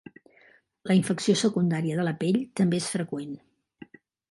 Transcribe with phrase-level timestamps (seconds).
[0.91, 3.39] La infecció secundària de la pell també és freqüent.